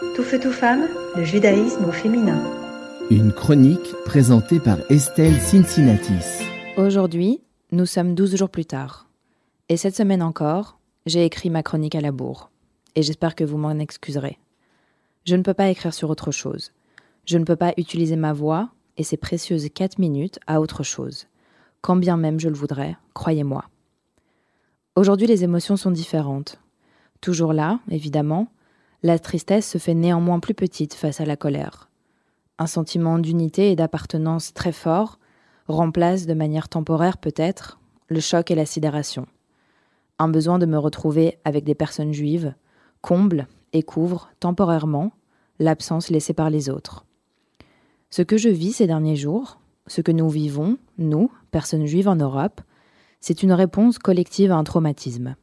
Tout 0.00 0.22
feu, 0.22 0.40
tout 0.40 0.50
femme, 0.50 0.88
le 1.14 1.24
judaïsme 1.24 1.84
au 1.84 1.92
féminin. 1.92 2.42
Une 3.10 3.32
chronique 3.32 3.92
présentée 4.06 4.58
par 4.58 4.78
Estelle 4.90 5.38
Cincinnatis. 5.38 6.42
Aujourd'hui, 6.78 7.42
nous 7.70 7.84
sommes 7.84 8.14
12 8.14 8.36
jours 8.36 8.48
plus 8.48 8.64
tard. 8.64 9.10
Et 9.68 9.76
cette 9.76 9.94
semaine 9.94 10.22
encore, 10.22 10.78
j'ai 11.04 11.26
écrit 11.26 11.50
ma 11.50 11.62
chronique 11.62 11.94
à 11.94 12.00
la 12.00 12.12
bourre. 12.12 12.50
Et 12.94 13.02
j'espère 13.02 13.34
que 13.34 13.44
vous 13.44 13.58
m'en 13.58 13.78
excuserez. 13.78 14.38
Je 15.26 15.36
ne 15.36 15.42
peux 15.42 15.52
pas 15.52 15.68
écrire 15.68 15.92
sur 15.92 16.08
autre 16.08 16.30
chose. 16.30 16.72
Je 17.26 17.36
ne 17.36 17.44
peux 17.44 17.56
pas 17.56 17.74
utiliser 17.76 18.16
ma 18.16 18.32
voix 18.32 18.70
et 18.96 19.04
ces 19.04 19.18
précieuses 19.18 19.68
4 19.68 19.98
minutes 19.98 20.40
à 20.46 20.62
autre 20.62 20.82
chose. 20.82 21.26
Quand 21.82 21.96
bien 21.96 22.16
même 22.16 22.40
je 22.40 22.48
le 22.48 22.56
voudrais, 22.56 22.96
croyez-moi. 23.12 23.66
Aujourd'hui, 24.96 25.26
les 25.26 25.44
émotions 25.44 25.76
sont 25.76 25.90
différentes. 25.90 26.58
Toujours 27.20 27.52
là, 27.52 27.80
évidemment, 27.90 28.48
la 29.02 29.18
tristesse 29.18 29.68
se 29.68 29.78
fait 29.78 29.94
néanmoins 29.94 30.40
plus 30.40 30.54
petite 30.54 30.94
face 30.94 31.20
à 31.20 31.24
la 31.24 31.36
colère. 31.36 31.88
Un 32.58 32.66
sentiment 32.66 33.18
d'unité 33.18 33.70
et 33.70 33.76
d'appartenance 33.76 34.52
très 34.52 34.72
fort 34.72 35.18
remplace 35.68 36.26
de 36.26 36.34
manière 36.34 36.68
temporaire 36.68 37.18
peut-être 37.18 37.78
le 38.08 38.20
choc 38.20 38.50
et 38.50 38.54
la 38.54 38.66
sidération. 38.66 39.26
Un 40.18 40.28
besoin 40.28 40.58
de 40.58 40.66
me 40.66 40.76
retrouver 40.78 41.38
avec 41.44 41.64
des 41.64 41.74
personnes 41.74 42.12
juives 42.12 42.54
comble 43.00 43.46
et 43.72 43.82
couvre 43.82 44.30
temporairement 44.40 45.12
l'absence 45.58 46.10
laissée 46.10 46.34
par 46.34 46.50
les 46.50 46.68
autres. 46.68 47.06
Ce 48.10 48.22
que 48.22 48.36
je 48.36 48.48
vis 48.48 48.72
ces 48.72 48.86
derniers 48.86 49.16
jours, 49.16 49.60
ce 49.86 50.00
que 50.00 50.12
nous 50.12 50.28
vivons, 50.28 50.76
nous, 50.98 51.30
personnes 51.50 51.86
juives 51.86 52.08
en 52.08 52.16
Europe, 52.16 52.60
c'est 53.20 53.42
une 53.42 53.52
réponse 53.52 53.98
collective 53.98 54.50
à 54.50 54.56
un 54.56 54.64
traumatisme, 54.64 55.36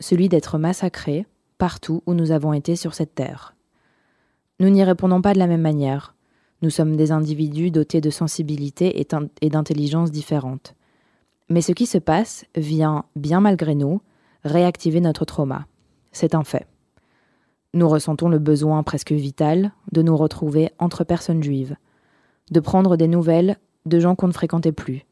celui 0.00 0.28
d'être 0.28 0.58
massacrés 0.58 1.26
partout 1.58 2.02
où 2.06 2.14
nous 2.14 2.30
avons 2.30 2.52
été 2.52 2.76
sur 2.76 2.94
cette 2.94 3.14
terre. 3.14 3.54
Nous 4.60 4.70
n'y 4.70 4.82
répondons 4.82 5.20
pas 5.20 5.34
de 5.34 5.38
la 5.38 5.46
même 5.46 5.60
manière. 5.60 6.14
Nous 6.62 6.70
sommes 6.70 6.96
des 6.96 7.12
individus 7.12 7.70
dotés 7.70 8.00
de 8.00 8.10
sensibilité 8.10 9.04
et 9.40 9.50
d'intelligence 9.50 10.10
différentes. 10.10 10.74
Mais 11.48 11.60
ce 11.60 11.72
qui 11.72 11.86
se 11.86 11.98
passe 11.98 12.44
vient, 12.56 13.04
bien 13.14 13.40
malgré 13.40 13.74
nous, 13.74 14.00
réactiver 14.44 15.00
notre 15.00 15.24
trauma. 15.24 15.66
C'est 16.12 16.34
un 16.34 16.44
fait. 16.44 16.66
Nous 17.74 17.88
ressentons 17.88 18.28
le 18.28 18.38
besoin 18.38 18.82
presque 18.82 19.12
vital 19.12 19.72
de 19.92 20.02
nous 20.02 20.16
retrouver 20.16 20.70
entre 20.78 21.04
personnes 21.04 21.42
juives, 21.42 21.76
de 22.50 22.60
prendre 22.60 22.96
des 22.96 23.08
nouvelles 23.08 23.56
de 23.86 24.00
gens 24.00 24.14
qu'on 24.14 24.28
ne 24.28 24.32
fréquentait 24.32 24.72
plus, 24.72 25.06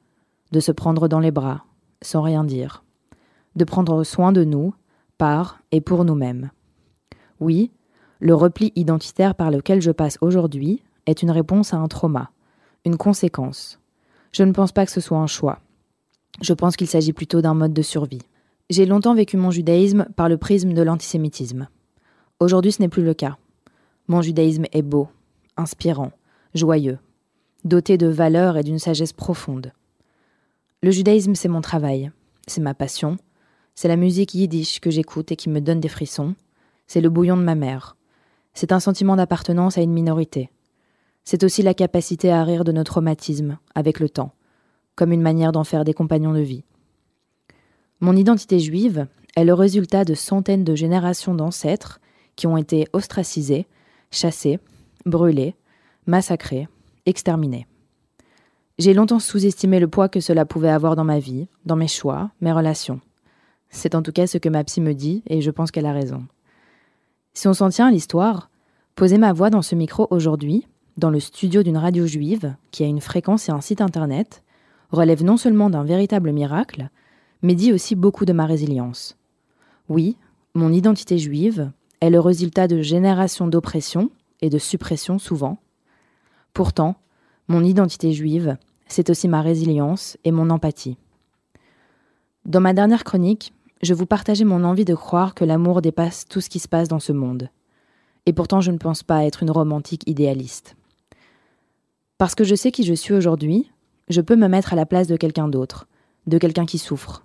de 0.53 0.61
se 0.61 0.73
prendre 0.73 1.07
dans 1.07 1.21
les 1.21 1.31
bras, 1.31 1.65
sans 2.03 2.23
rien 2.23 2.45
dire, 2.45 2.83
de 3.57 3.65
prendre 3.65 4.03
soin 4.05 4.33
de 4.33 4.45
nous 4.45 4.75
par 5.19 5.61
et 5.73 5.81
pour 5.81 6.05
nous-mêmes. 6.05 6.51
Oui, 7.41 7.71
le 8.21 8.35
repli 8.35 8.73
identitaire 8.77 9.35
par 9.35 9.51
lequel 9.51 9.81
je 9.81 9.91
passe 9.91 10.19
aujourd'hui 10.21 10.83
est 11.07 11.23
une 11.23 11.31
réponse 11.31 11.75
à 11.75 11.79
un 11.79 11.89
trauma, 11.89 12.31
une 12.85 12.97
conséquence. 12.97 13.79
Je 14.33 14.43
ne 14.43 14.53
pense 14.53 14.73
pas 14.73 14.87
que 14.87 14.93
ce 14.93 15.01
soit 15.01 15.19
un 15.19 15.27
choix. 15.27 15.61
Je 16.41 16.53
pense 16.53 16.77
qu'il 16.77 16.89
s'agit 16.89 17.13
plutôt 17.13 17.41
d'un 17.41 17.55
mode 17.55 17.73
de 17.73 17.83
survie. 17.83 18.23
J'ai 18.69 18.87
longtemps 18.87 19.15
vécu 19.15 19.37
mon 19.37 19.51
judaïsme 19.51 20.07
par 20.17 20.29
le 20.29 20.37
prisme 20.37 20.73
de 20.73 20.83
l'antisémitisme. 20.83 21.69
Aujourd'hui, 22.41 22.73
ce 22.73 22.83
n'est 22.83 22.89
plus 22.89 23.05
le 23.05 23.15
cas. 23.15 23.37
Mon 24.09 24.23
judaïsme 24.23 24.67
est 24.73 24.83
beau, 24.83 25.09
inspirant, 25.57 26.13
joyeux, 26.55 26.99
doté 27.65 27.97
de 27.97 28.07
valeurs 28.07 28.57
et 28.57 28.63
d'une 28.63 28.79
sagesse 28.79 29.13
profonde. 29.13 29.73
Le 30.83 30.91
judaïsme, 30.91 31.35
c'est 31.35 31.49
mon 31.49 31.61
travail, 31.61 32.11
c'est 32.47 32.61
ma 32.61 32.75
passion, 32.75 33.19
c'est 33.77 33.89
la 33.89 33.97
musique 33.97 34.35
yiddish 34.35 34.81
que 34.81 34.91
j'écoute 34.91 35.31
et 35.31 35.37
qui 35.37 35.51
me 35.51 35.61
donne 35.61 35.81
des 35.81 35.89
frissons. 35.89 36.35
C'est 36.87 37.03
le 37.03 37.11
bouillon 37.11 37.37
de 37.37 37.43
ma 37.43 37.55
mère. 37.55 37.97
C'est 38.55 38.73
un 38.73 38.81
sentiment 38.81 39.17
d'appartenance 39.17 39.77
à 39.77 39.83
une 39.83 39.93
minorité. 39.93 40.51
C'est 41.25 41.45
aussi 41.45 41.63
la 41.63 41.75
capacité 41.75 42.33
à 42.33 42.43
rire 42.43 42.65
de 42.65 42.73
nos 42.73 42.85
traumatismes, 42.85 43.59
avec 43.75 44.01
le 44.01 44.09
temps, 44.09 44.33
comme 44.95 45.13
une 45.13 45.21
manière 45.21 45.53
d'en 45.53 45.63
faire 45.63 45.85
des 45.85 45.93
compagnons 45.93 46.33
de 46.33 46.41
vie. 46.41 46.65
Mon 48.01 48.17
identité 48.17 48.59
juive 48.61 49.09
est 49.37 49.45
le 49.45 49.53
résultat 49.53 50.07
de 50.07 50.15
centaines 50.15 50.65
de 50.65 50.75
générations 50.75 51.35
d'ancêtres 51.35 52.01
qui 52.35 52.47
ont 52.47 52.57
été 52.57 52.87
ostracisés, 52.95 53.67
chassés, 54.11 54.59
brûlés, 55.05 55.55
massacrés, 56.07 56.67
exterminés. 57.05 57.67
J'ai 58.79 58.95
longtemps 58.95 59.21
sous-estimé 59.21 59.81
le 59.81 59.89
poids 59.89 60.09
que 60.09 60.21
cela 60.21 60.47
pouvait 60.47 60.71
avoir 60.71 60.97
dans 60.97 61.05
ma 61.05 61.19
vie, 61.19 61.47
dans 61.67 61.77
mes 61.77 61.89
choix, 61.89 62.31
mes 62.41 62.53
relations. 62.53 63.01
C'est 63.71 63.95
en 63.95 64.03
tout 64.03 64.13
cas 64.13 64.27
ce 64.27 64.39
que 64.39 64.49
ma 64.49 64.65
psy 64.65 64.81
me 64.81 64.95
dit, 64.95 65.23
et 65.27 65.41
je 65.41 65.51
pense 65.51 65.71
qu'elle 65.71 65.87
a 65.87 65.93
raison. 65.93 66.25
Si 67.35 67.49
on 67.49 67.55
s'en 67.55 67.69
tient 67.69 67.89
à 67.89 67.91
l'histoire, 67.91 68.51
poser 68.95 69.19
ma 69.19 69.33
voix 69.33 69.51
dans 69.51 69.63
ce 69.63 69.75
micro 69.75 70.07
aujourd'hui, 70.11 70.67
dans 70.97 71.11
le 71.11 71.21
studio 71.21 71.63
d'une 71.63 71.77
radio 71.77 72.07
juive, 72.07 72.55
qui 72.71 72.83
a 72.85 72.87
une 72.87 73.01
fréquence 73.01 73.49
et 73.49 73.53
un 73.53 73.61
site 73.61 73.81
internet, 73.81 74.43
relève 74.91 75.25
non 75.25 75.37
seulement 75.37 75.69
d'un 75.69 75.85
véritable 75.85 76.33
miracle, 76.33 76.89
mais 77.43 77.55
dit 77.55 77.73
aussi 77.73 77.95
beaucoup 77.95 78.25
de 78.25 78.33
ma 78.33 78.47
résilience. 78.47 79.17
Oui, 79.89 80.17
mon 80.55 80.73
identité 80.73 81.19
juive 81.19 81.71
est 82.01 82.11
le 82.11 82.21
résultat 82.21 82.69
de 82.69 82.81
générations 82.81 83.47
d'oppression 83.47 84.11
et 84.41 84.49
de 84.49 84.59
suppression 84.59 85.19
souvent. 85.19 85.59
Pourtant, 86.55 86.97
mon 87.49 87.63
identité 87.63 88.13
juive, 88.13 88.57
c'est 88.89 89.11
aussi 89.11 89.29
ma 89.29 89.43
résilience 89.43 90.17
et 90.25 90.33
mon 90.33 90.51
empathie. 90.51 90.97
Dans 92.47 92.61
ma 92.61 92.73
dernière 92.73 93.03
chronique, 93.03 93.53
je 93.83 93.93
vous 93.93 94.07
partageais 94.07 94.45
mon 94.45 94.63
envie 94.63 94.85
de 94.85 94.95
croire 94.95 95.35
que 95.35 95.45
l'amour 95.45 95.83
dépasse 95.83 96.27
tout 96.27 96.41
ce 96.41 96.49
qui 96.49 96.61
se 96.61 96.69
passe 96.69 96.87
dans 96.87 97.01
ce 97.01 97.11
monde. 97.11 97.51
Et 98.25 98.33
pourtant, 98.33 98.61
je 98.61 98.71
ne 98.71 98.79
pense 98.79 99.03
pas 99.03 99.25
être 99.25 99.43
une 99.43 99.51
romantique 99.51 100.09
idéaliste. 100.09 100.77
Parce 102.19 102.37
que 102.37 102.45
je 102.45 102.55
sais 102.55 102.71
qui 102.71 102.85
je 102.85 102.95
suis 102.95 103.15
aujourd'hui, 103.15 103.73
je 104.09 104.21
peux 104.21 104.37
me 104.37 104.47
mettre 104.47 104.73
à 104.73 104.77
la 104.77 104.87
place 104.87 105.09
de 105.09 105.17
quelqu'un 105.17 105.49
d'autre, 105.49 105.89
de 106.29 106.39
quelqu'un 106.39 106.67
qui 106.67 106.79
souffre. 106.79 107.25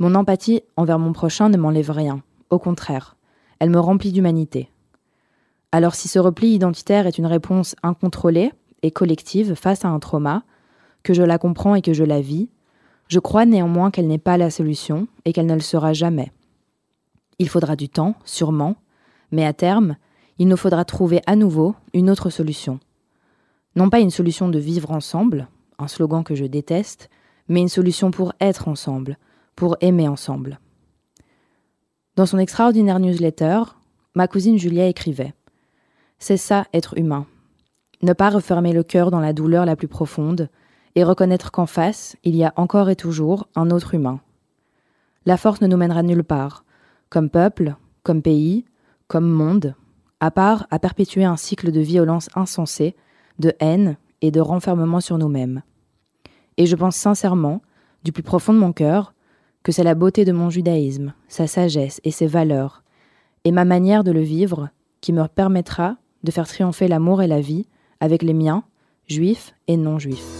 Mon 0.00 0.16
empathie 0.16 0.62
envers 0.76 0.98
mon 0.98 1.12
prochain 1.12 1.48
ne 1.48 1.56
m'enlève 1.56 1.92
rien, 1.92 2.20
au 2.50 2.58
contraire, 2.58 3.16
elle 3.60 3.70
me 3.70 3.78
remplit 3.78 4.10
d'humanité. 4.10 4.68
Alors 5.70 5.94
si 5.94 6.08
ce 6.08 6.18
repli 6.18 6.48
identitaire 6.48 7.06
est 7.06 7.18
une 7.18 7.26
réponse 7.26 7.76
incontrôlée 7.84 8.50
et 8.82 8.90
collective 8.90 9.54
face 9.54 9.84
à 9.84 9.88
un 9.88 10.00
trauma, 10.00 10.42
que 11.04 11.14
je 11.14 11.22
la 11.22 11.38
comprends 11.38 11.76
et 11.76 11.82
que 11.82 11.92
je 11.92 12.02
la 12.02 12.20
vis, 12.20 12.48
je 13.10 13.18
crois 13.18 13.44
néanmoins 13.44 13.90
qu'elle 13.90 14.06
n'est 14.06 14.18
pas 14.18 14.36
la 14.36 14.50
solution 14.50 15.08
et 15.24 15.32
qu'elle 15.32 15.46
ne 15.46 15.54
le 15.54 15.60
sera 15.60 15.92
jamais. 15.92 16.30
Il 17.40 17.48
faudra 17.48 17.74
du 17.74 17.88
temps, 17.88 18.14
sûrement, 18.24 18.76
mais 19.32 19.44
à 19.44 19.52
terme, 19.52 19.96
il 20.38 20.46
nous 20.46 20.56
faudra 20.56 20.84
trouver 20.84 21.20
à 21.26 21.34
nouveau 21.34 21.74
une 21.92 22.08
autre 22.08 22.30
solution. 22.30 22.78
Non 23.74 23.90
pas 23.90 23.98
une 23.98 24.10
solution 24.10 24.48
de 24.48 24.60
vivre 24.60 24.92
ensemble, 24.92 25.48
un 25.80 25.88
slogan 25.88 26.22
que 26.22 26.36
je 26.36 26.44
déteste, 26.44 27.10
mais 27.48 27.60
une 27.60 27.68
solution 27.68 28.12
pour 28.12 28.32
être 28.40 28.68
ensemble, 28.68 29.18
pour 29.56 29.76
aimer 29.80 30.06
ensemble. 30.06 30.60
Dans 32.14 32.26
son 32.26 32.38
extraordinaire 32.38 33.00
newsletter, 33.00 33.62
ma 34.14 34.28
cousine 34.28 34.56
Julia 34.56 34.86
écrivait 34.86 35.34
C'est 36.20 36.36
ça 36.36 36.66
être 36.72 36.96
humain. 36.96 37.26
Ne 38.02 38.12
pas 38.12 38.30
refermer 38.30 38.72
le 38.72 38.84
cœur 38.84 39.10
dans 39.10 39.20
la 39.20 39.32
douleur 39.32 39.66
la 39.66 39.74
plus 39.74 39.88
profonde, 39.88 40.48
et 40.94 41.04
reconnaître 41.04 41.50
qu'en 41.50 41.66
face, 41.66 42.16
il 42.24 42.36
y 42.36 42.44
a 42.44 42.52
encore 42.56 42.90
et 42.90 42.96
toujours 42.96 43.48
un 43.54 43.70
autre 43.70 43.94
humain. 43.94 44.20
La 45.26 45.36
force 45.36 45.60
ne 45.60 45.66
nous 45.66 45.76
mènera 45.76 46.02
nulle 46.02 46.24
part, 46.24 46.64
comme 47.08 47.30
peuple, 47.30 47.76
comme 48.02 48.22
pays, 48.22 48.64
comme 49.06 49.28
monde, 49.28 49.74
à 50.20 50.30
part 50.30 50.66
à 50.70 50.78
perpétuer 50.78 51.24
un 51.24 51.36
cycle 51.36 51.72
de 51.72 51.80
violence 51.80 52.28
insensée, 52.34 52.96
de 53.38 53.52
haine 53.60 53.96
et 54.20 54.30
de 54.30 54.40
renfermement 54.40 55.00
sur 55.00 55.18
nous-mêmes. 55.18 55.62
Et 56.56 56.66
je 56.66 56.76
pense 56.76 56.96
sincèrement, 56.96 57.62
du 58.04 58.12
plus 58.12 58.22
profond 58.22 58.52
de 58.52 58.58
mon 58.58 58.72
cœur, 58.72 59.14
que 59.62 59.72
c'est 59.72 59.84
la 59.84 59.94
beauté 59.94 60.24
de 60.24 60.32
mon 60.32 60.50
judaïsme, 60.50 61.14
sa 61.28 61.46
sagesse 61.46 62.00
et 62.04 62.10
ses 62.10 62.26
valeurs, 62.26 62.82
et 63.44 63.52
ma 63.52 63.64
manière 63.64 64.04
de 64.04 64.10
le 64.10 64.20
vivre 64.20 64.70
qui 65.00 65.12
me 65.12 65.26
permettra 65.26 65.96
de 66.22 66.30
faire 66.30 66.46
triompher 66.46 66.88
l'amour 66.88 67.22
et 67.22 67.26
la 67.26 67.40
vie 67.40 67.66
avec 68.00 68.22
les 68.22 68.34
miens, 68.34 68.64
juifs 69.06 69.54
et 69.68 69.76
non 69.76 69.98
juifs. 69.98 70.39